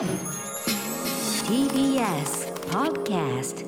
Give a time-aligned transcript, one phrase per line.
[0.00, 0.08] TBS
[2.70, 3.66] Podcast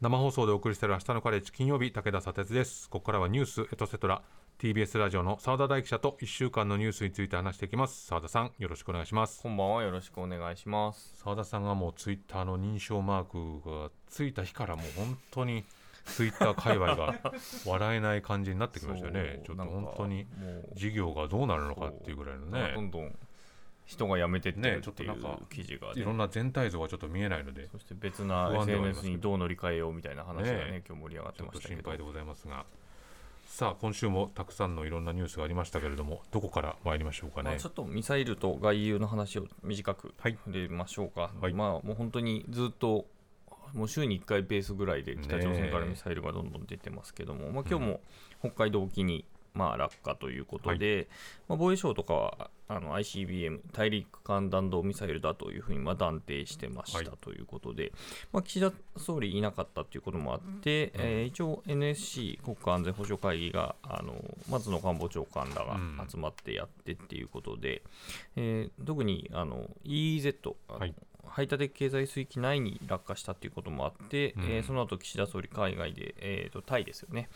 [0.00, 2.88] 生放送でお送りしている明日のカレッジ金曜日武田砂鉄です。
[2.88, 4.22] ここからはニュースエトセトラ。
[4.58, 8.06] TBS ラジオの澤田大記者と1週間のニュースについて話していきます。
[8.06, 9.42] 澤田さんよろしくお願いします。
[9.42, 11.14] こんばんはよろしくお願いします。
[11.22, 15.64] 澤田さんがもうツイッターの認証マークがついた日からもう本当に
[16.04, 17.14] ツイッター界隈が
[17.66, 19.40] 笑えない感じになってきましたよね。
[19.46, 20.26] ちょっと本当に
[20.74, 22.72] 事業がどうなるのかっていうぐらいのね。
[22.74, 23.16] どんどん
[23.84, 30.82] 人が辞めてってるねちょっとなんか記事が、いろんな全体像がちょっと見えないのでそして別な SNS にどう乗り換えようみたいな話がねね。
[30.86, 31.82] 今日盛り上がってましたけど。
[31.82, 32.64] と心配でございますが。
[33.46, 37.50] さあ今週もたくさんのいろんなニュースがありましたけれどもどこから参りましょうかね。
[37.50, 40.38] まあ、ちょっとミサイルと外遊の話を短くはい。
[40.44, 41.52] 触れましょうか、はい。
[41.52, 43.04] まあもう本当にずっと
[43.74, 48.00] もう週に1回ペースぐらいで北朝鮮からミサイルがどんどん出てますけども、まあ、今日も
[48.40, 51.08] 北海道沖にまあ落下ということで、
[51.48, 57.04] まあ、防衛省とかはあの ICBM・ 大陸間弾道ミサイルだというふうにまあ断定してましはい。
[57.04, 57.92] たということで、
[58.32, 64.14] まあ、岸田総理いなかったということもあって、えー一応 NSC 国家安全保障会議があの
[64.50, 67.82] 松野官房長官らが集まってやってっていうことで、
[68.36, 70.94] えー特にあの EEZ、はい
[71.34, 77.28] 排他的経済水域内に落下したということもあって、えーその後岸田総理、海外で、えーとタイですよね、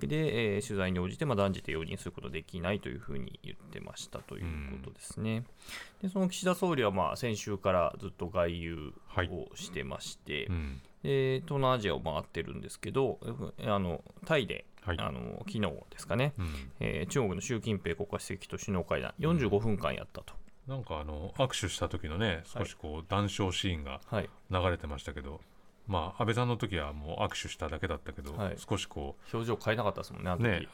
[0.00, 5.44] で、えー取材に応じて、まあ、断じて容認することできないというふうに言ってましたということですね。
[6.00, 10.80] でその岸田総理は、まあ、先週からずっと外遊はいをしてまして、うん。
[11.02, 13.18] で東南アジアを回ってるんですけど、
[13.58, 14.96] えあのタイで、はい。
[14.98, 16.54] あの昨日ですかね、うん。
[16.80, 20.34] えー中国の習近平国家主席と首脳会談、45分間やったと。
[20.66, 24.30] なんかあの握手した時のね少しこう談笑シーンがはい。
[24.50, 25.40] 流れてましたけど、
[25.86, 28.56] まあ安倍さんの時はもう握手しただけだったけど、はい。
[28.58, 30.66] 少しこ表情変えなかったですもんね、あのね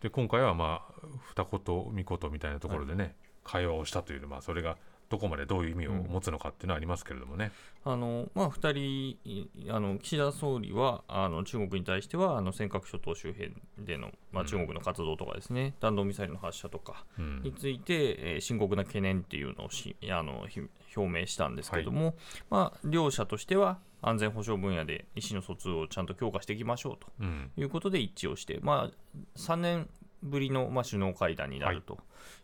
[0.00, 1.60] で今回はまあ二言
[1.92, 4.76] 三言みたいなところでね、会話をしたというまあそれが
[5.08, 7.52] どこまでどういう意味を持つのかっていうのはありますけれどもね、
[7.84, 17.42] あのまあ、2人い、あの岸田総理はあの中国に対してはあの尖閣諸島周辺での、まあ、中国の活動とかですね、弾道ミサイルの発射とかうん。
[17.42, 20.60] について、えー深刻な懸念っていうのをしあのひ
[20.96, 22.14] 表明したんですけども、
[22.50, 27.50] まあ、両者としては安全保障分野で意思の疎通をちゃんと強化していきましょうとうん。
[27.56, 29.88] いうことで一致をして、まあ、3年
[30.22, 31.98] ぶりの、まあ、首脳会談になると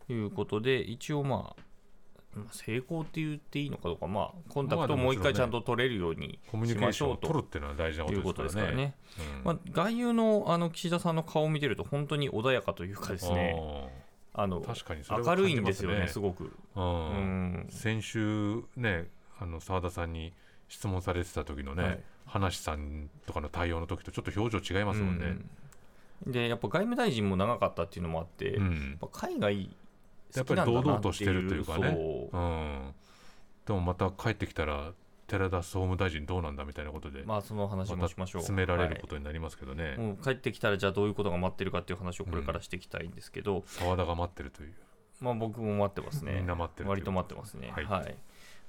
[0.09, 0.15] い。
[0.15, 1.62] うことで、一応、まあ、まあ
[2.52, 8.94] 成功って言っていいのかどうか、まあ、コンタクトをもう一回ちゃんと取れるようにコミュしニケーションをましょうと取るっていうのは大事なこととですかららね。。
[9.38, 13.56] うんまあ、外遊のあの岸田さんの顔を見てると、本当に穏やかというかですね、
[14.32, 16.52] あの明るいんですよね、すすごく。
[16.76, 19.08] うんうん先週ね
[19.40, 20.32] あの澤田さんに
[20.69, 25.26] 質問されてた時のね、はい話さんとかの対応の時とちょっと表情違いますもんね。
[25.26, 25.50] うん
[26.26, 29.70] で、やっぱ外務大臣も長かったっていうのもあって、うんやっぱ海外
[30.34, 31.91] やっぱり堂々としてるというかね。
[31.91, 32.38] そう。
[32.38, 32.94] うん、
[33.66, 34.92] でもまた帰ってきたら
[35.26, 38.42] 寺田総務大臣どうなんだみたいなことで、まあ、その話もましたましょう。
[38.42, 44.72] 詰められるはいことになりますけどね、もう帰ってきたらじゃあどういうことが待ってるかっていう話をこれからしていきたいんですけど、澤田が待ってるという。
[45.20, 46.32] まあ僕も待ってますね。
[46.34, 47.70] みんな待ってる割と待ってますね。
[47.70, 47.84] はい。
[47.84, 48.16] はい。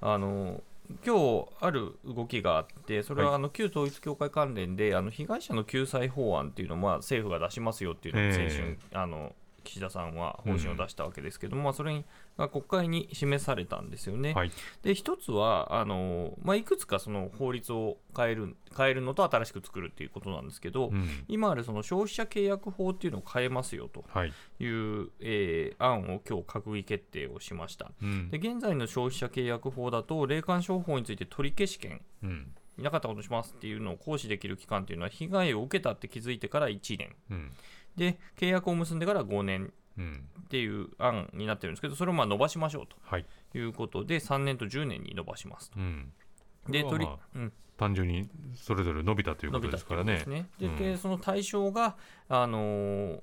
[0.01, 0.61] あの
[1.05, 3.35] 今日ある動きがあって、それははい。
[3.38, 8.77] あの旧統一教会関連で、あの被害者の救済法案っていうのをまあ政府が出しますよっていうのを先週、え。
[8.94, 9.33] あの
[9.63, 12.03] 岸田さんは方針を出したわけですけども、まあ、それ
[12.38, 14.33] が国会に示されたんですよね。
[14.33, 14.51] はい。
[14.83, 21.23] で一つはあの、まあ、いくつかその法律を変える変えるのと新しく作るっていうことなんですけど、うん。
[21.27, 24.33] 今あるその消費者契約法っていうのを変えますよとはい。
[24.59, 27.91] いう、えー案を今日閣議決定をしました。
[28.01, 28.29] うん。
[28.29, 32.53] で現在の消費者契約法だと、霊感商法について取り消し権、うん。
[32.77, 37.51] いなかったことにしますっていうのを行使できる期間っていうのは、被害を受けたって気づいてから1年、うん
[37.96, 40.29] で契約を結んでから5年うん。
[40.41, 43.25] っていう案になってるんですけど、それをまあ伸ばしましょうはい。
[43.52, 45.79] ということで、3年と10年に伸ばしますと。
[45.79, 46.12] うん。
[46.69, 50.24] で取りこれはまあうん、単純にそれぞれ伸びたということですからね。
[50.28, 50.50] ね。
[50.59, 50.78] で、うん。
[50.78, 51.96] でその対象が、
[52.30, 53.22] あのー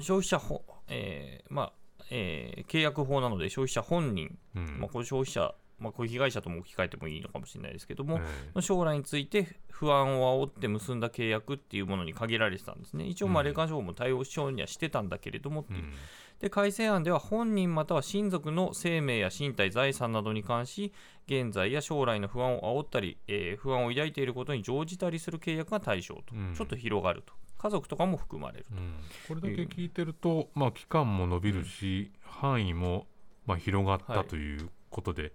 [0.00, 1.72] 消費者法、えーまあ
[2.10, 4.80] えー契約法なので消費者本人、うん。
[4.80, 8.20] まあ、これ消費者、まあ、これ被害者とも置き換えてもいいのかもしれないですけども、
[8.56, 13.04] え将来について不安を煽って結んだ契約っていうものに限られてたんですね。
[13.06, 15.92] 一応、霊感商法も対応しようにはしてたんだけれどもっていう、ん。
[16.40, 20.92] で改正案では本人または親族の生命や身体、財産などに関し、
[21.26, 26.54] 現在や将来の不安を煽ったり、えー不安を抱いていることに乗じたりする契約が対象と、うん。
[26.54, 28.70] ちょっと広がると、家族とかも含まれると。
[28.74, 28.94] うん。
[29.28, 33.06] これだけ聞いてると、まあ、期間も伸びるし、範囲も、
[33.46, 35.32] まあ、広がったということで、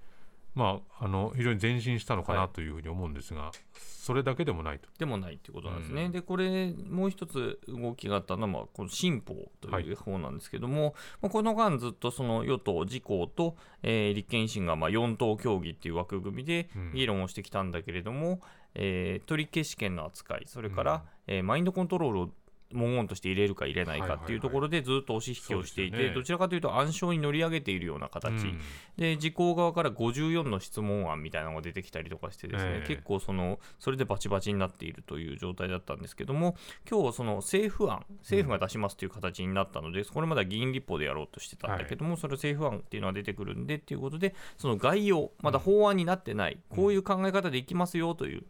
[0.58, 2.50] まあ、あの非常に前進したのかはない。
[2.50, 4.90] というふうに思うんですが、それだけでもないと。
[4.98, 6.06] でもないっていうことなんですね。
[6.06, 6.12] うん。
[6.12, 16.92] で、これ、もう一つ動きがあったのは、まあ、この新法とはいいう方なんですけども、まあ、この間、ずっとその与党、自公と、えー立憲維新がまあ4党協議っていう枠組みでうん。
[16.94, 18.42] 議論をしてきたんだけれども、
[18.74, 20.94] えー取り消し権の扱い、それから、
[21.28, 21.36] うん。
[21.36, 22.30] えーマインドコントロールを
[22.74, 28.60] 文言として入れるか入れないかっていうところでずっと押し引きをしていて、どちらかというと暗礁に乗り上げているような形、うん。
[28.98, 32.88] で自公側から54の質問案みたいなのが出てきたりとかしてですね、ええ。
[32.88, 36.56] 結構そのそれでバチバチになっているという状態だったんですけども
[36.90, 48.44] 今日その政府案政府が出しますという形になったので、これまでは議員立法でやろうとしてたんだけども、それ政府案っていうのが出てくるんでっていうことでその概要まだ法案になってない、こういう考え方でいきますよという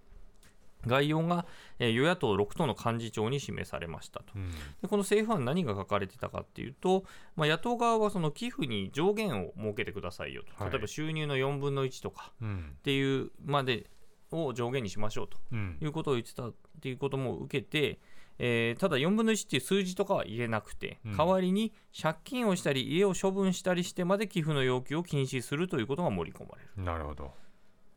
[0.88, 1.46] 概要が、
[1.80, 4.26] えー与野党6党の幹事長に示されましたと。
[4.36, 4.52] うん。
[4.82, 7.04] でこの政府案何が書かれてたかっていうと、
[7.36, 10.72] まあ、野党側はその寄付に上限を設けてくださいよと、はい。
[10.72, 12.74] 例えば収入の4分の1とかうん。
[12.78, 13.90] っていうまで
[14.32, 15.78] を上限にしましょうとうん。
[15.82, 18.00] いうことを言ってたっていうことも受けて、
[18.40, 21.18] えーただ4分の1っていう数字とかは入れなくて、うん。
[21.18, 26.84] 代わりに借金をしたり家を処分したりしてまで寄付の要求を禁止するということが盛り込まれる。
[26.84, 27.34] なるほど。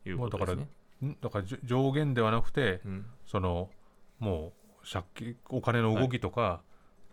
[0.03, 0.69] ということですね。
[1.07, 3.71] んだから上限ではなくて、うんその
[4.19, 4.53] も
[4.83, 6.63] う借金お金の動きとか、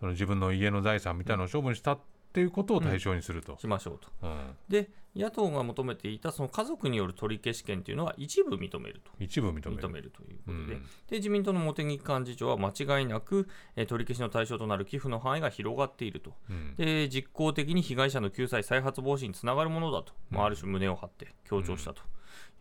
[0.00, 1.98] その自分の家の財産みたいなのを処分したっ
[2.32, 3.56] ていうことを対象にすると。
[3.58, 4.08] しましょうと。
[4.22, 9.10] うんで野党が求めていたその家族による取り消し権というのは一部認めると。
[9.18, 9.82] 一部認める。
[9.82, 10.68] 認めるということで,、うん
[11.08, 22.02] で自民党の茂木幹事長は間違いなく、えー取り消しの対象となる寄付の範囲が広がっているとうんで実効的に被害者の救済再発防止につながるものだと、まあ、ある種胸を張って強調したと。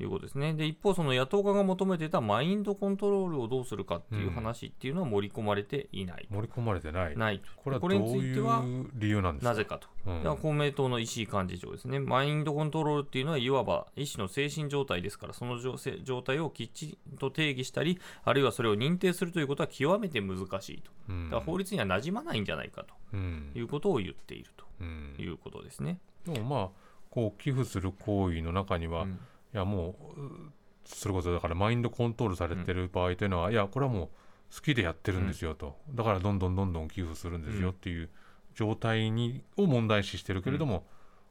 [0.04, 0.54] いうことですね。
[0.54, 7.18] で一方、その野党側が求めていたマインドコントロールをどうするかっていう話っていうのは盛り込まれていない、盛り込まれてない。
[7.18, 7.46] ないと。
[7.56, 9.50] これはどういてはいう理由なんですか？
[9.50, 10.38] なぜかと、うん。
[10.38, 21.30] 公明党の石井幹事長ですね、マインドコントロールっていうのは、いわば医師の精神状態ですから、その状態をきっちりと定義したり、あるいはそれを認定するということは極めて難しいと、うん。
[21.30, 23.50] だから法律には馴染まないんじゃないかうん。
[23.54, 25.98] ということを言っているうんということですね。
[26.24, 26.70] でもまあ
[27.10, 29.20] こう寄付する行為の中には、いうん
[29.58, 30.52] やもうう
[30.86, 34.10] それこそだからマインドコントロールされてる場合というのは、いやこれはもう
[34.56, 38.10] 好きでやってるんですよと、だからどんどんどんどん寄付するんですよっていう
[38.56, 40.86] 状態にを問題視してるけれども、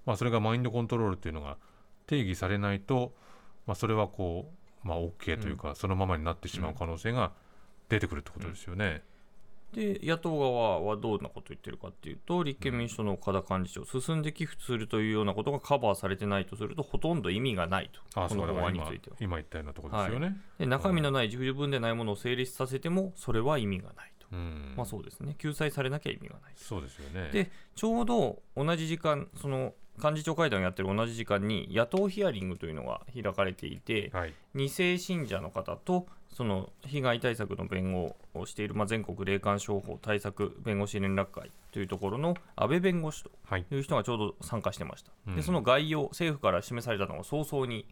[0.05, 1.56] まあ、それがマインドコントロールっていうのが
[2.06, 3.12] 定義されないと、
[3.67, 4.52] まあ、それはこ
[4.84, 7.32] う、まあ、OK というか、そのままになってしまう可能性が
[7.88, 9.02] 出てくるってことですよね。
[9.76, 19.17] で野党側はどんなことを言ってるかっていうと、立憲民主党の岡田幹事長、進んで寄付するというようなことがカバーされてないとすると、ほとんど意味がないと、ああこの法案については。
[19.20, 20.37] 今言ったようなところですよね。
[20.58, 24.26] で中身のない十分でないものを成立させても、それは意味がないと。
[24.32, 26.52] うんまあそうですね、救済されなきゃ意味がない。
[26.56, 27.29] そうですよね。
[27.31, 34.34] で、ちょうど同じ時間、その幹事長会談をやってる同じ時間に、野党ヒアリングというのが開かれていて、はい。
[34.54, 43.64] 2世信者の方と、その被害対策の弁護をしている、まあ、全国霊感商法対策弁護士連絡会というところの安倍弁護士とはい。
[43.70, 45.12] いう人がちょうど参加してました。
[45.28, 45.37] うん。
[45.37, 47.87] で、その概要、政府から示されたのが早々に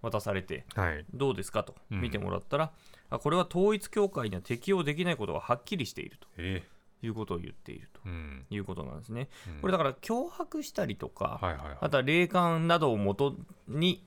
[0.00, 1.04] 渡されて、はい。
[1.12, 2.00] どうですかとうん。
[2.00, 2.72] 見てもらったら、
[3.10, 6.28] あこれは統一教会には適用できないことがはっきりしていると。
[6.38, 6.62] え
[7.06, 8.00] いうことを言っていると
[8.54, 9.28] いうことなんですね。
[9.48, 9.60] うん。
[9.60, 11.76] これだから脅迫したりとか、はいはいはい。
[11.80, 13.34] あとは霊感などをもと
[13.68, 14.04] に、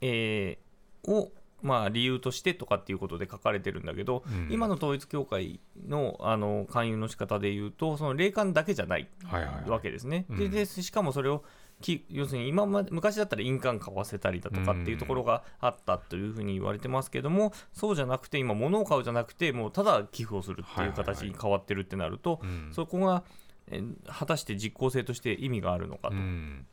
[0.00, 0.72] えー
[1.04, 4.48] を、まあ、理由としてとかっていうことで書かれてるんだけど、うん。
[4.50, 9.70] 今の統一教会のあの勧誘の仕方で言うと、その霊感だけじゃないはいはいはい。
[9.70, 10.26] わけですね。
[10.28, 10.38] うん。
[10.38, 11.44] ででしかもそれを
[11.80, 22.70] き要するに今まで昔だったら印鑑買わせたりだとかっていうところがあったというふうに言われてますけども、そうじゃなくて今物を買うじゃなくてもうただ寄付をするっていう形に変わってるってなると、うん。
[22.72, 23.24] そこが
[23.68, 26.66] えー果たして実効性として意味があるのかうん。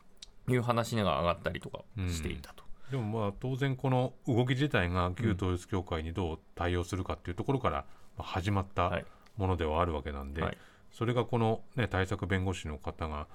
[0.46, 2.64] という話が上がったりとかしていたと。
[2.90, 7.84] でもまあ当然この動き自体が旧統一教会にどう対応するかっていうところから
[8.16, 9.04] まあ始まったはい。
[9.36, 10.58] ものではあるわけなんで、はい。
[10.90, 13.26] それがこの、ね、対策弁護士の方が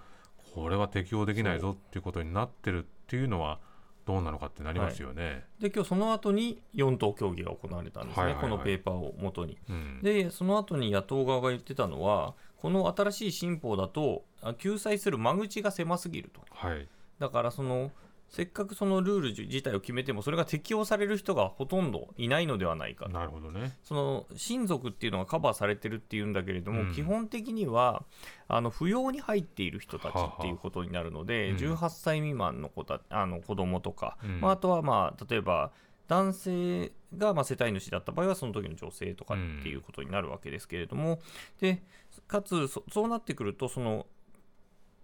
[0.55, 3.59] これは適用できないぞっていうことになってるっていうのは
[4.05, 5.43] どうなのかってなりますよね。
[5.59, 9.57] で今日その後に4党協議が行われたんですね、はいはいはいこのペーパーをもとに。
[9.69, 16.41] うんで、その後に野党側が言ってたのは、この新しい新法だと、あ救済する間口が狭すぎると。
[16.51, 16.87] はい
[17.19, 17.91] だからその
[18.29, 23.11] せっかくそのルール自体を決めてもそれが適用される人がほとんどいないのではないかと。
[23.11, 23.77] なるほどね。
[23.83, 26.93] その親族っていうのがカバーされてるっていうんだけれども、うん。
[26.93, 28.03] 基本的には
[28.47, 31.57] あの扶養に入っている人たちっていうことになるので、うん。
[31.57, 34.41] 18歳未満の子たあの子供とか、うん。
[34.41, 35.71] まあ、あとはまあ例えば
[36.07, 41.19] 男性がまあ世帯主だった場合はその時の女性とかっていうことになるわけですけれども、
[41.61, 41.83] で
[42.27, 44.05] かつそそうなってくるとその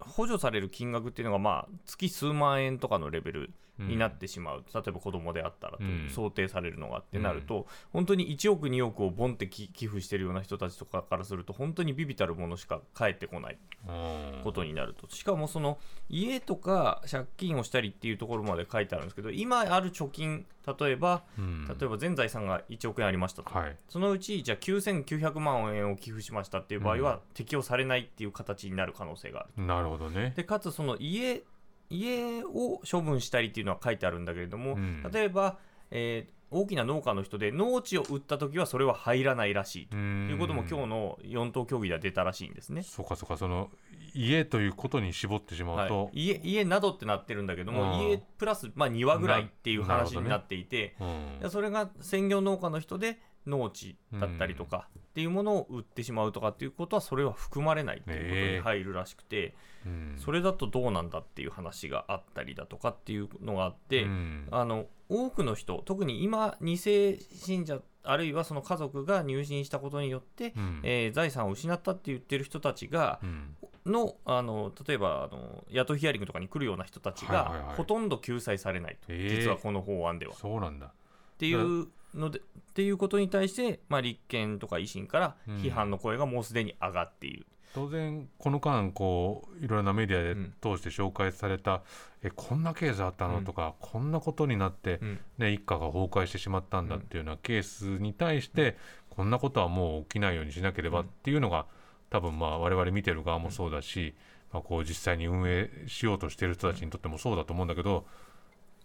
[0.05, 3.53] 補助される金額っていうのが、まあ、月数万円とかのレベル
[3.87, 6.09] になってしまう、例えば子供であったらとうん。
[6.09, 13.57] 想定されるのがってなると、本当に1億、2億をボンってき寄付してるような人たちとかからすると、本当にビビたるものしか返ってこない
[13.87, 14.41] うん。
[14.43, 20.45] ことになると、しかもその家とか借金をしたりっていうところまで書いてあるんですけど、今ある貯金、
[20.79, 21.67] 例えば、うん。
[21.67, 23.49] 例えば全財産が1億円ありましたと。
[23.51, 23.77] はい。
[23.89, 29.65] そのうち、じゃあ9900万円を寄付しましたっていう場合は、適用されないっていう形になる可能性がある。
[29.65, 30.33] なるほどね。
[30.35, 31.43] で、かつその家、
[31.91, 35.03] 家を処分したりっていうのは書いてあるんだけれども、うん。
[35.11, 35.59] 例えば、
[35.91, 39.91] えー大きな農家の人で農地を売ったときはそれは入らないらしいと。
[39.91, 42.83] ということも今日の4党協議では出たらしいんですね。
[42.83, 43.69] そうかそうかその
[44.13, 48.09] 家ということに絞ってしまうと、はい、家家などってなってるんだけども、うん。
[48.09, 51.39] 家プラス、まあ、庭ぐらいっていう話になっていて、うん。
[51.39, 53.17] でそれが専業農家の人で
[53.47, 59.55] 農地だったりとかっていうものを売ってしまうとかっていうことはそれは含まれないっていうことに入るらしくて、
[59.85, 60.15] うん。
[60.17, 64.47] それだとどうなんだっていう話があったりだとかっていうのがあって、うん。
[64.51, 70.81] あの多くの人特に今2世信者あるいはその家族が入信したことによって、うん。
[70.83, 73.55] えー財産を失ったって言ってる人たちがうん。
[73.85, 80.33] のあの例えばあの野党ヒアリングとかに来るような人たちが、ほとんど救済されないと、実はこの法案では。
[80.33, 80.93] っそうなんだ。
[81.39, 82.41] ていうのでっ
[82.73, 87.45] ていうことに対して、まあ、立憲とか維新から批判の声がもうすでに上がっている。
[87.73, 90.53] 当然この間こういろいろなメディアでうん。
[90.61, 91.83] 通して紹介された、
[92.21, 93.45] えこんなケースあったの、うん。
[93.45, 95.19] とかこんなことになって、うん。
[95.37, 98.77] ね、一家が崩壊してしまったんだっていうようなケースに対して、
[99.09, 101.65] こんなことはもう起きないようにしなければっていうのが、
[102.09, 104.13] 多分まあ我々見てる側もそうだし、
[104.51, 108.05] まあ、こう実際に運営しようとしている人たちにとってもそうだと思うんだけど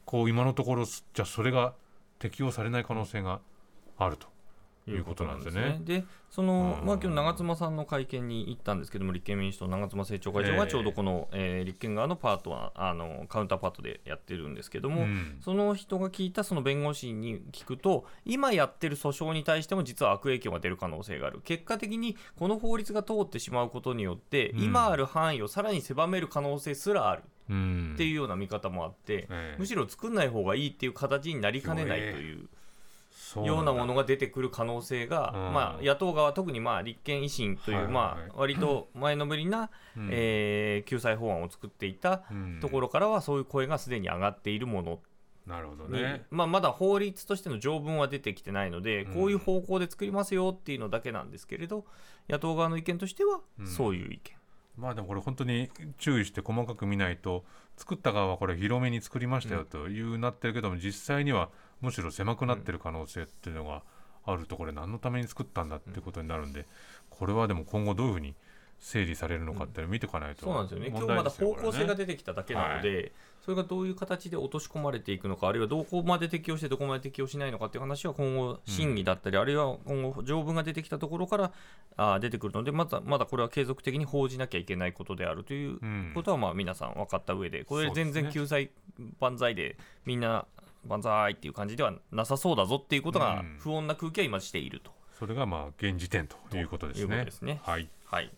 [0.04, 1.74] こう今のところじゃあそれが
[2.18, 3.40] 適用されない可能性が
[3.98, 4.28] あると
[4.90, 5.80] いうことなんですよね。
[5.84, 6.86] でその、うん。
[6.86, 10.58] まあ、今日長妻さんの会見に行ったんですけども、立憲民主党、長妻政調会長ええ。
[10.58, 15.38] がちょうどこの、えー立憲側のパートはあのカウンターパートでやってるんですけども、うん。
[15.40, 24.62] その人が聞いたその弁護士に聞くと、今やってる訴訟に対しても実は悪影響が出る可能性がある、結果的にこの法律が通ってしまうことによって、うん。
[24.62, 27.22] 今ある範囲をさらに狭める可能性すらある。
[27.24, 29.56] うんっていうような見方もあって、ええ。
[29.58, 32.48] むしろ作んない方がいいっていう形になりかねないという。
[33.44, 35.52] ようなものがが出てくる可能性が、うん。
[35.52, 38.04] まあ、野党側、特にまあ立憲維新という、はいはいはい。
[38.04, 40.08] まあ、割と前のめりな、うん。
[40.12, 42.58] えー救済法案を作っていたうん。
[42.60, 45.00] ところからは、そういう声がすでに上がっているもの。
[45.46, 46.24] なるほどに、ね。
[46.30, 49.14] まあ、まだ法律としての条文は出てきてないので、うん。
[49.14, 51.84] こういう方向で作りますよっていうのだけなんですけれど、
[52.28, 53.66] 野党側の意見としては、うん。
[53.66, 54.36] そういう意見。
[54.76, 57.44] まあでもこれ本当に注意して細かく見ないと
[57.76, 63.82] 作った側はこれ広めに作りましたよというなってるけども実際にはむしろ狭くなってる可能性っていうのが
[64.24, 66.66] あるとこれ何のために作ったんだっていうことになるんで
[67.10, 68.34] これはでも今後どういうふうに
[68.78, 73.12] 整理されるのかって見ていかないとそうなんですよね、今問日まだ方向性が出てきただけなので、
[73.44, 81.52] それがどういう形で落とし込まれていくのか、あるいはどこまで適用して、どこまで適用しないのかっていう話は今後、審議だったり、あるいは今後、条文が出てきたところから
[81.96, 86.12] あー出てくるので、まだまだこれは継続的に報じなきゃいけないことであるといううん。
[86.14, 88.70] ことは、まあ皆さん分かった上で、これ、全然救済
[89.20, 90.46] 万歳で、みんな
[90.84, 94.90] 万歳っていう感じではなさそうだぞっていうことがうん、不穏な空気は今していると。
[95.18, 97.60] それがまあ現時点ということですということねですね。
[97.62, 97.88] はい。
[98.04, 98.30] はい、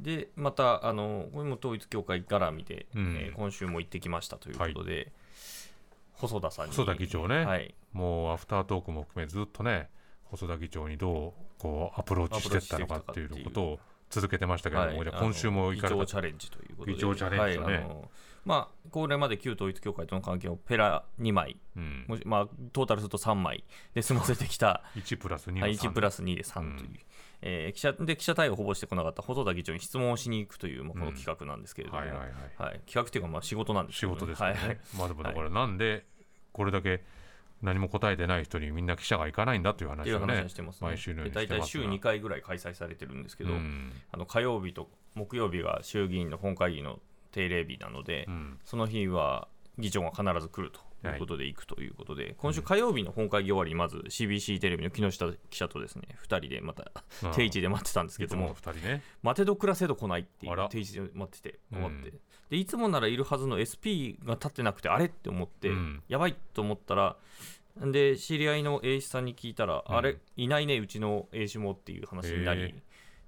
[0.00, 3.16] でまたあのこれも統一教会絡みで、うん。
[3.16, 5.12] えー今週も行ってきましたということで、
[6.14, 6.72] 細田さんに。
[6.72, 7.44] 細田議長ね。
[7.44, 9.88] はい、もうアフタートークも含めずっとね
[10.24, 13.78] 細田議長にどうこうアプローチしていったのかっていうことを
[14.10, 15.08] 続けてましたけれども、はい。
[15.08, 16.94] じゃあ今週も行かれた議長チャレンジということで。
[16.94, 17.86] 議長チャレンジとね
[18.44, 21.56] まあ、これまで旧統一教会との関係をペラ2枚。
[21.76, 22.04] うん。
[22.06, 23.64] もし、まあ、トータルすると3枚。
[23.94, 24.82] で済ませてきた。
[24.96, 26.90] 1プラス2のはい3 1プラス2で3という、
[27.42, 34.20] えー記者で記者対応をほぼしてこなかった細田議長に質問をしに行くという、まあ、この企画なんですけれども、企画というかまあ仕事なんです仕けどね。
[34.20, 34.78] 事ですはいはい。
[34.96, 36.06] まあでもだからなんで
[36.52, 37.02] これだけ
[37.62, 40.88] 何も答えてない人にみんな記者が行かないんだという話をねしてますね。
[40.88, 41.94] 毎週のようにで大体週してますが。
[41.94, 43.92] 2回ぐらい開催されてるんですけど、うん。
[44.12, 47.00] あの火曜日と木曜日が衆議院の本会議の
[47.34, 48.58] 定例日なので、うん。
[48.64, 49.48] その日は
[49.78, 56.02] 議長が必ず来るということで行くということで、今週火曜日の本会議終わりにまず CBC テレビの木下記者とですね。
[56.26, 56.90] 2人でまた
[57.34, 59.02] 定位置で待ってたんですけども2人ね。
[59.22, 66.02] 待てど暮らせど来ないっていう定位置で待ってて終わって、うんでいつもならいるはずの SP が立ってなくてあれって思って、うん。
[66.08, 67.16] やばいと思ったら
[67.80, 69.96] で知り合いの英師さんに聞いたら、うん。
[69.96, 72.74] あれいないねうちの英師もっていう話になり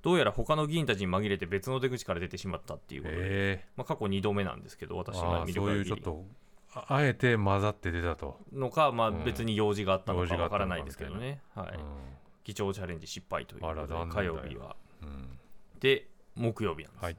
[0.03, 3.65] どうやら他の議員たちに紛れて別の出口から出てしまったっていうことで、え。
[3.77, 6.25] まあ、過去2度目なんですけど私がああそういう見る限りちょっと
[6.75, 11.75] ああえて混ざって出たと、のか、まあ、うん別に用事があったのかかわからないですけどね、はい。
[11.75, 11.81] うん
[12.45, 14.77] 議長チャレンジ失敗ということで火曜日は。
[15.03, 15.39] うん
[15.81, 17.17] で木曜日なんです、はい。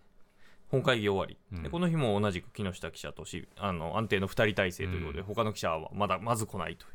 [0.70, 5.26] 本会議終わり、この日も同じく木下記者としあの安定の2人体制ということで、うん。
[5.26, 6.92] 他の記者はまだまず来ないという。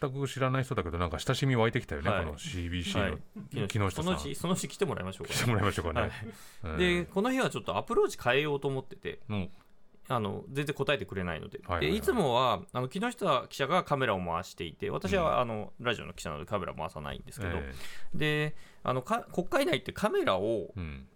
[0.00, 2.24] 全く知らない人だけどなんか親しみ湧いてきたよね、はい。
[2.24, 3.68] この CBC はのい。
[3.68, 4.04] 木下さん。
[4.04, 6.10] そのうちそのうち来てもらいましょうか来てもらいましょうかね、はい。
[6.64, 6.78] うん。
[6.78, 9.50] でこの日はちょっとアプローチ変えようと思っててうん。
[10.10, 11.92] あの全然答えてくれないので,、はいはいはい。
[11.92, 17.74] でいつもはあの木下記者がカメラを回していて私は、あのラジオの記者なのでカメラ回さないんですけど、え
[18.14, 21.06] であのか国会内ってカメラをえうん。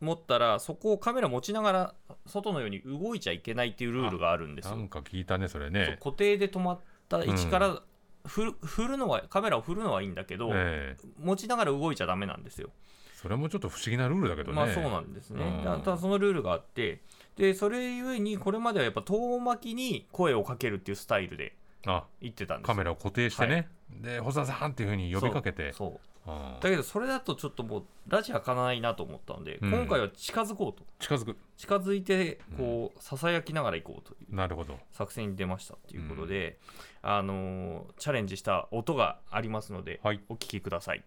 [0.00, 1.94] 持ったらそこをカメラ持ちながら
[2.26, 4.76] 外のように動いちゃいけないっていうルールがあるんですよ。
[4.76, 5.98] なんか聞いたねそれね。
[6.02, 7.82] 固定で止まった位置から
[8.24, 11.08] 振る,、振るのはカメラを振るのはいいんだけど、ええ。
[11.18, 12.70] 持ちながら動いちゃダメなんですよ。
[13.14, 14.56] それもちょっと不思議なルールだけどね。
[14.56, 15.64] まあそうなんですね、うん。
[15.64, 17.02] だただそのルールがあって
[17.36, 21.54] でそれゆえにこれまではやっぱ遠巻きに声をかけるっていうスタイルで
[21.86, 22.04] あ。
[22.20, 22.74] 言ってたんですよ。
[22.74, 25.72] カメラを固定してね、で細田さんっていうふうに呼びかけて。
[25.72, 26.19] そう
[26.60, 29.70] だけどそれだとちょっともうラジ開かないなと思ったので、うん。
[29.70, 30.86] 今回は近づこうと。
[30.98, 31.36] 近づく。
[31.56, 34.78] 近づいてこうささやきながら行こうというなるほど。
[34.92, 36.58] 作戦に出ましたっていうことで、
[37.02, 40.20] あのーチャレンジした音がありますので、はい。
[40.28, 41.04] お聞きください。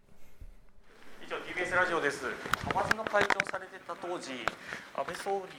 [1.25, 2.25] 以上 TBS ラジオです。
[2.25, 4.31] 派閥の会長されてた当時
[4.95, 5.53] 安倍総理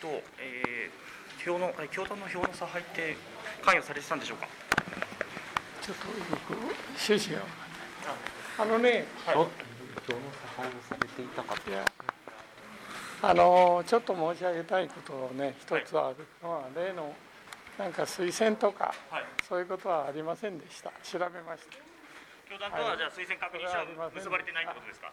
[0.00, 3.16] と、えー、票の教団の票の差配って
[3.62, 4.46] 関与されてたんでしょうか？
[5.82, 6.14] ちょっとよ
[6.46, 6.52] く
[7.08, 7.56] 趣旨が分か
[8.12, 8.39] んない。
[8.60, 8.92] あのね、い。
[8.92, 9.04] や
[13.22, 17.14] あのちょっと申し上げたいことをね、一つあるのは、例の
[17.78, 19.24] なんか推薦とか、はい。
[19.48, 20.92] そういうことはありませんでした。
[21.02, 21.78] 調べました。
[22.50, 25.10] 教団とはじゃあ推薦確認書は結ばれてないってことですか？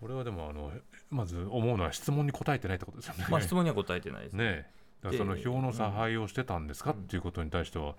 [0.00, 0.70] これはでもあの
[1.10, 3.26] まず思うのは質問に答えてないってことですよね。
[3.28, 4.70] まあ質問には答えてないですね。
[5.02, 7.96] ねその票の差配をしてたんですか、っていうことに対しては、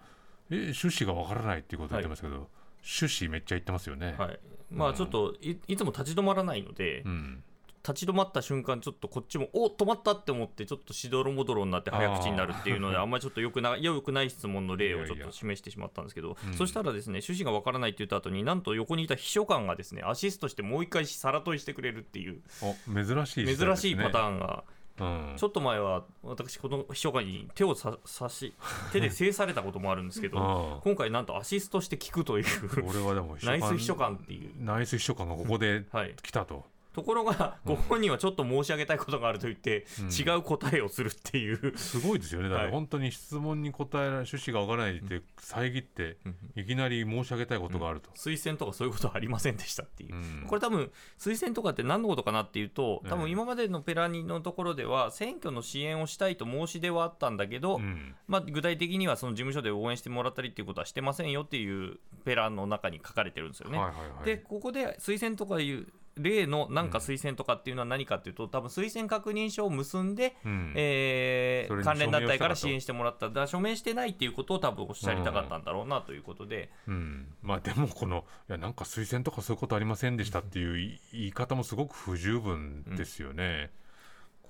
[0.49, 2.49] え趣旨がわからないっていうことを言ってますけど、
[2.83, 4.15] 趣旨めっちゃ言ってますよね。
[4.17, 4.39] はい。
[4.71, 7.43] まあちょっといいつも立ち止まらないので、うん、
[7.87, 16.53] 立ち止まった瞬間ちょっとこっちもお止まったって思ってちょっとしどろもどろになって早口になるっていうので あんまりちょっとよくなよくない質問の例をちょっと示してしまったんですけどうん。
[16.53, 28.53] そしたらですね趣旨がわからないって言った後になんと横にいた秘書官がですねアシストしてもう一回さら問いしてくれるっていうお珍しい、珍しいパターーンがン、うん、ちょっと前は私この秘書官に手をさ差し
[28.91, 32.45] 手で制されたこともあるんですけどあ今回なんとアシストして聞くという
[32.87, 34.51] 俺はでもナイス秘書官っていう。
[34.59, 36.15] ナイス秘書官がここではい。
[36.21, 36.65] 来たと、
[36.97, 40.09] ところがご本人はちょっと申し上げたいことがあると言ってうん。
[40.09, 41.77] 違う答えをするっていう。
[41.77, 42.49] すごいですよね。
[42.49, 42.71] だかはい。
[42.71, 46.17] ら本当に質問に答えられ趣旨がわからないって遮って
[46.55, 50.45] いきなり申し上げたいことがあると、推薦とかそういうことはありませんでしたっていう、うん。
[50.47, 58.15] これ多分推薦とかって何のことかなっていうと多ええ分今までのペラニのところでは選挙の支援をしたいと申し出はあったんだけど、うん。
[58.27, 63.77] まあ、具体的にはその事務所で応援してもらったりっていうことはしてませんよっていうペラの中に書かれてるんですよね。
[63.77, 64.25] はいはいはい。
[64.25, 70.73] でここで推薦とかいう例のなんか推薦とかっていうのは何かっていうと多分推薦確認書を結んで、うん。
[70.75, 73.29] えー関連団体から支援してもらった。
[73.29, 83.71] だ署名してないっていうことを多分おっしゃりたかったんだろうなということで、うん、まあでもこのいやなんか推薦とかそういうことありませんでしたっていう言い言い方もすごく不十分ですよね。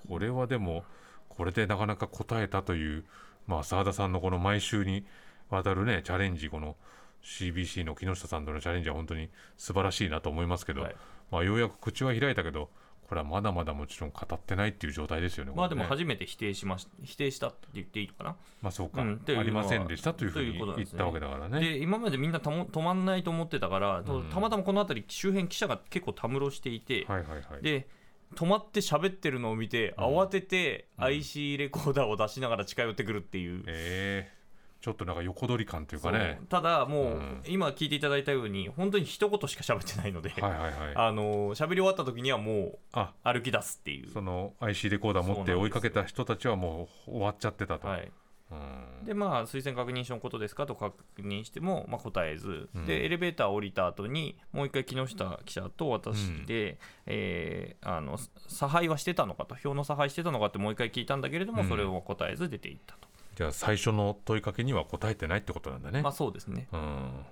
[0.08, 0.84] これはでも
[1.28, 3.04] これでなかなか答えたという
[3.46, 5.04] まあ澤田さんのこの毎週に
[5.50, 6.76] わたるねチャレンジこの
[7.22, 10.96] CBC の木下さんとのチャレンジは本当に素晴らしいなと思いますけど、はい
[11.30, 12.70] まあようやく口は開いたけど
[13.06, 15.52] これはまだまだもちろん語ってないっていう状態ですよね。
[15.54, 18.36] まあでも初めて否定しまし否定したって言っていいのかな？
[18.60, 21.60] まあそうか、うんありませんでしたというふうに言ったわけだからね。
[21.60, 27.62] で今までみんなたも止まんないと思ってたから、とうんたまたまこの辺り周辺記者が結構たむろしていて、はいはいはい。
[27.62, 27.88] で
[28.34, 33.64] 止まって喋ってるのを見て、うん慌ててうん IC レコーダーを出しながら近寄ってくるっていう。
[33.66, 34.37] えー
[34.80, 36.40] ちょっとなんか横取り感というかね。
[36.48, 37.42] ただもう、うん。
[37.46, 40.72] 今聞いていただいたように本当に一言しか喋ってないので、はいはいはい。
[40.94, 43.12] あの喋り終わった時にはもうあ。
[43.24, 44.08] 歩き出すっていう。
[44.08, 47.88] その IC レコーダー持って追いかけた人たちはもう終わっちゃってたと。
[47.88, 48.12] はい、
[48.52, 48.54] う
[49.02, 49.04] ん。
[49.04, 52.86] でまあ推薦確認書のことですかと確認しても、まあ、答えず、うん。
[52.86, 61.68] でエレベーター降りた後にもう一回木下記者と私で、えーあの差配はしてたのかと票の差配してたのかってもう一回聞いたんだけれども、うん。
[61.68, 63.07] それを答えず出ていったと、
[63.38, 66.02] じゃあ最初の問いかけには答えてないってことなんだね。
[66.02, 66.66] まあそうですね。
[66.72, 67.24] うん。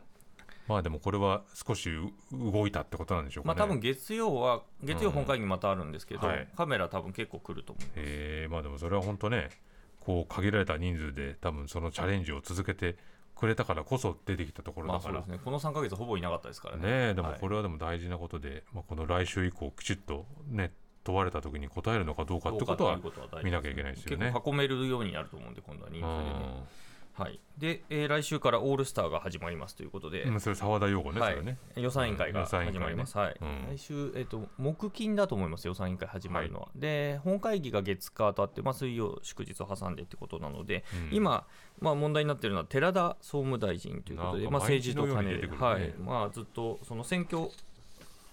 [0.68, 3.58] まあでもこれは少しう動いたってことなんでしょうかね。
[3.58, 6.32] まあ多分月曜は月曜本会議またあるんですけど、うん。
[6.32, 6.48] はい。
[6.56, 9.48] カメラ多分結構来ると思うえーまあでもそれは本当ね
[9.98, 12.96] こう限られた人数で多分そのチャレンジを続けて
[13.34, 15.40] くれたからこそ出てきたところまだから、あそうですね。
[15.44, 16.82] この3か月ほぼいなかったですからね。
[16.84, 17.40] ねえでもはい。
[17.40, 20.70] これはでも大事なことで、まあ、この来週以降きちっとね
[21.06, 22.98] 問われた時に答えるのかどうかってことは
[23.44, 24.26] 見なきゃいけないですよね。
[24.26, 26.64] 結構囲めるようになると思うんで今度は人数でね、
[27.16, 31.44] はい、で、えー来週からオールスターが始まりますということで、うん、それ澤田陽子ね、はい。
[31.44, 31.58] ね。
[31.76, 33.16] 予算委員会が始まります。
[33.16, 33.36] はい。
[33.40, 33.76] うん。
[33.76, 36.68] 来週、えっと木金だと思います、予算委員会始まるのは。
[36.74, 41.16] で、本会議が月火とあって、まあ、水曜、祝日を挟んでってことなので、うん。
[41.16, 41.46] 今、
[41.80, 45.66] まあ、問題になっているのは寺田総務大臣ということで、まあ、政治と金で、ように出てくるね。
[45.66, 45.94] はい。
[45.98, 47.48] まあ、ずっとその選挙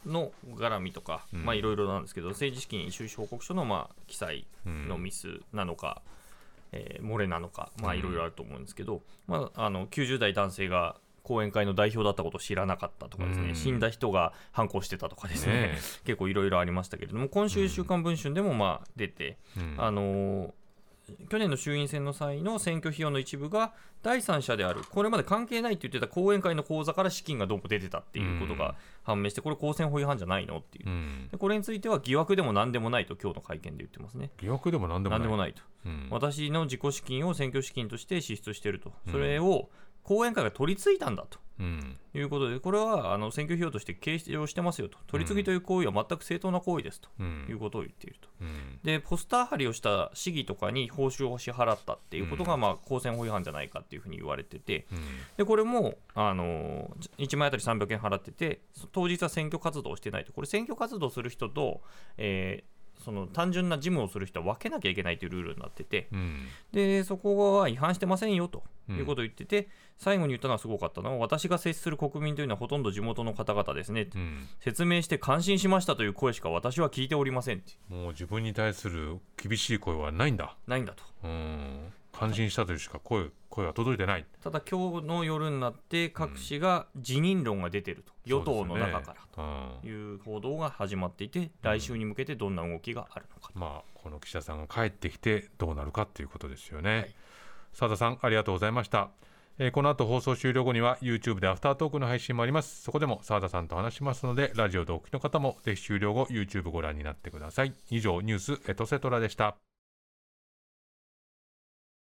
[0.05, 1.45] の絡みとか、うん。
[1.45, 4.87] まあいろいろなんですけど、政治資金収支報告書のまあ記載うん。
[4.87, 6.01] のミスなのか、
[6.71, 7.99] えー漏れなのか、まあうん。
[7.99, 13.55] いろいろあると思うんですけど、まあ、あの90代男性が講演会の代表だったことを知らなかったとかですね、うん。
[13.55, 19.75] 死んだ人が反抗してたとかですね、ね 結構いろいろありましたけれども、今週、週刊文春でもまあ出て、うん。
[19.77, 20.53] あのー
[21.29, 31.29] 去年の衆院選の際の選挙費用の一部が第三者である、これまで関係ないって言ってた講演会の口座から資金がどうも出てたっていうことが判明して、これ、公選法違反じゃないのっていう、うん。
[31.31, 34.31] でこれについては疑惑でもなんでもないと、今日の会見で言ってますね。
[34.39, 36.07] 疑惑でも何でもなんでもないと、うん。
[36.09, 39.69] 私の自己資金を選挙資金として支出していると、それを
[40.03, 41.39] 後援会が取り付いたんだと。
[41.59, 41.97] うん。
[42.15, 47.09] いうことで、これはあの選挙費用として計上してますよと、取り次ぎという行為は全く正当な行為ですと。
[47.19, 47.45] うん。
[47.49, 48.29] いうことを言っていると。
[48.41, 48.79] うん。
[48.83, 52.61] で、ポスター貼りをした市議とかに報酬を支払ったっていうことが、うん。
[52.61, 54.99] まあ、公選法違反じゃないかっていうふうに言われてて、うん。
[55.37, 61.81] でこれも、あの1枚あたり300円払ってて、そ当日は選挙活動をしてないと、これ、選挙活動する人と、
[62.17, 62.72] えー
[63.03, 66.47] その単純な事務をする人は分けなきゃいけないというルールになってて、うん。
[66.71, 68.97] でそこは違反してませんよとうん。
[68.97, 74.47] いうことを言ってて、最後に言ったのはすごかったのは、私が接する国民というのはほとんど地元の方々ですね、うん。
[74.59, 80.55] 説明して感心しましたという声しか私は聞いておりませんもう自分に対する厳しい声はないんだ。
[80.67, 81.03] ないんだと。
[81.23, 84.25] うん感心したというしか声声は届いてない。
[84.43, 93.51] ただ今日の夜になって各紙が辞任論が出てると、与党の中かららという報道が始まっていて、来週に向けてどんな動きがあるのか。
[93.53, 96.95] まあこの記者さんが帰ってきてどうなるかっていうことですよね。
[96.95, 97.15] はい
[97.73, 99.09] 澤田さんありがとうございました。
[99.57, 102.81] えーこの後放送終了後には YouTube でアフタートークの配信もあります。
[102.81, 107.73] そこでも澤田さんと話しますので、ラジオでお聞きの方もぜひ終了後 YouTube ご覧になってください。
[107.89, 109.72] 以上ニュースエトセトラでした。